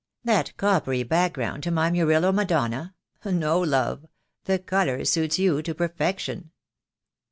[0.23, 2.95] "That coppery background to my Murillo Madonna.
[3.23, 4.07] No, love;
[4.45, 6.49] the colour suits you to perfection."